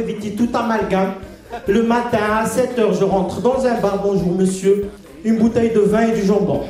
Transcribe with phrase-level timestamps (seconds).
[0.00, 1.14] d'éviter tout amalgame.
[1.68, 4.00] Le matin, à 7h, je rentre dans un bar.
[4.02, 4.90] Bonjour monsieur,
[5.24, 6.62] une bouteille de vin et du jambon.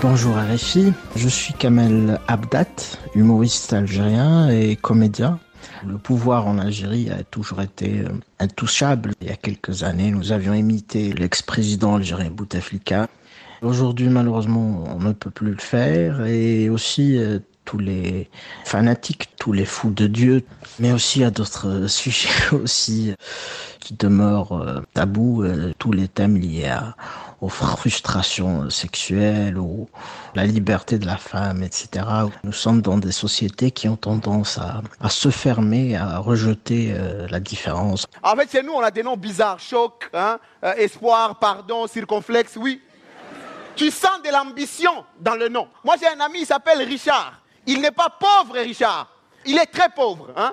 [0.00, 2.66] Bonjour RFI, je suis Kamel Abdat,
[3.14, 5.38] humoriste algérien et comédien.
[5.86, 8.08] Le pouvoir en Algérie a toujours été euh,
[8.40, 9.12] intouchable.
[9.20, 13.08] Il y a quelques années, nous avions imité l'ex-président algérien Bouteflika.
[13.62, 18.28] Aujourd'hui, malheureusement, on ne peut plus le faire et aussi euh, tous les
[18.64, 20.44] fanatiques, tous les fous de Dieu,
[20.78, 23.14] mais aussi à d'autres sujets aussi
[23.80, 25.44] qui demeurent euh, tabous,
[25.78, 26.78] tous les thèmes liés
[27.42, 29.88] aux frustrations sexuelles, ou
[30.36, 32.06] la liberté de la femme, etc.
[32.44, 37.40] Nous sommes dans des sociétés qui ont tendance à, se fermer, à rejeter euh, la
[37.40, 38.06] différence.
[38.22, 39.58] En fait, chez nous, on a des noms bizarres.
[39.58, 42.80] Choc, hein, euh, espoir, pardon, circonflexe, oui.
[43.74, 45.66] Tu sens de l'ambition dans le nom.
[45.82, 47.41] Moi, j'ai un ami, il s'appelle Richard.
[47.66, 49.08] Il n'est pas pauvre, Richard.
[49.46, 50.32] Il est très pauvre.
[50.36, 50.52] Hein.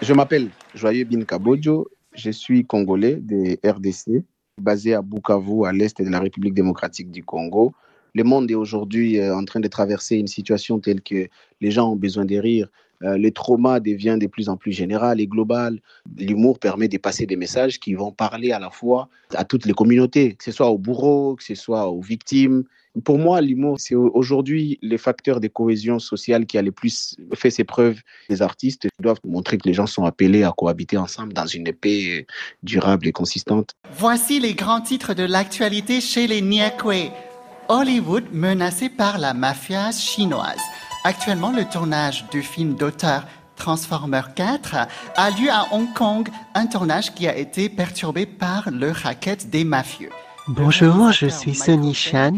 [0.00, 1.88] Je m'appelle Joyeux Bin Kabodjo.
[2.14, 4.24] Je suis congolais des RDC
[4.58, 7.72] basé à Bukavu, à l'est de la République démocratique du Congo.
[8.14, 11.28] Le monde est aujourd'hui euh, en train de traverser une situation telle que
[11.60, 12.68] les gens ont besoin de rire.
[13.02, 15.80] Euh, le trauma devient de plus en plus général et global.
[16.18, 19.72] L'humour permet de passer des messages qui vont parler à la fois à toutes les
[19.72, 22.64] communautés, que ce soit aux bourreaux, que ce soit aux victimes.
[23.04, 27.50] Pour moi, l'humour, c'est aujourd'hui les facteurs de cohésion sociale qui a le plus fait
[27.50, 27.98] ses preuves.
[28.28, 32.26] Les artistes doivent montrer que les gens sont appelés à cohabiter ensemble dans une paix
[32.62, 33.70] durable et consistante.
[33.96, 37.31] Voici les grands titres de l'actualité chez les Nyakwe.
[37.74, 40.60] Hollywood menacé par la mafia chinoise.
[41.04, 43.24] Actuellement, le tournage du film d'auteur
[43.56, 44.76] Transformer 4
[45.16, 49.64] a lieu à Hong Kong, un tournage qui a été perturbé par le racket des
[49.64, 50.10] mafieux.
[50.48, 52.34] Bonjour, je suis Sunny Chan,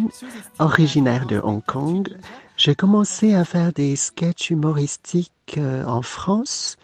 [0.61, 2.17] originaire de Hong Kong.
[2.57, 6.77] J'ai commencé à faire des sketchs humoristiques euh, en France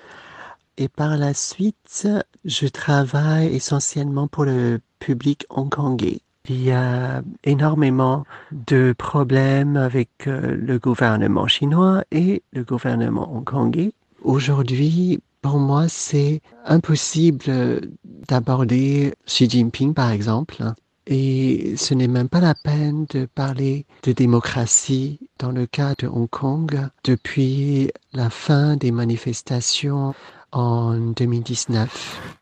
[0.76, 2.08] et par la suite,
[2.44, 6.22] je travaille essentiellement pour le public hongkongais.
[6.48, 13.92] Il y a énormément de problèmes avec euh, le gouvernement chinois et le gouvernement hongkongais.
[14.22, 17.90] Aujourd'hui, pour moi, c'est impossible
[18.28, 20.64] d'aborder Xi Jinping, par exemple.
[21.06, 26.06] Et ce n'est même pas la peine de parler de démocratie dans le cas de
[26.06, 30.14] Hong Kong depuis la fin des manifestations
[30.52, 32.38] en 2019.